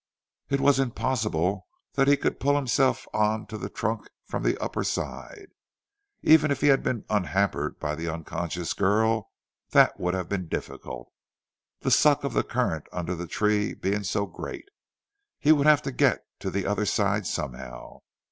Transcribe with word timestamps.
It 0.49 0.59
was 0.59 0.79
impossible 0.79 1.67
that 1.93 2.07
he 2.07 2.17
could 2.17 2.39
pull 2.39 2.55
himself 2.55 3.05
on 3.13 3.45
to 3.45 3.55
the 3.59 3.69
trunk 3.69 4.09
from 4.25 4.41
the 4.41 4.57
upper 4.57 4.83
side. 4.83 5.49
Even 6.23 6.49
had 6.49 6.57
he 6.57 6.75
been 6.77 7.05
unhampered 7.07 7.79
by 7.79 7.93
the 7.93 8.07
unconscious 8.11 8.73
girl 8.73 9.29
that 9.73 9.99
would 9.99 10.15
have 10.15 10.27
been 10.27 10.47
difficult, 10.47 11.11
the 11.81 11.91
suck 11.91 12.23
of 12.23 12.33
the 12.33 12.41
current 12.43 12.87
under 12.91 13.13
the 13.13 13.27
tree 13.27 13.75
being 13.75 14.01
so 14.01 14.25
great. 14.25 14.69
He 15.37 15.51
would 15.51 15.67
have 15.67 15.83
to 15.83 15.91
get 15.91 16.25
to 16.39 16.49
the 16.49 16.65
other 16.65 16.87
side 16.87 17.27
somehow. 17.27 17.99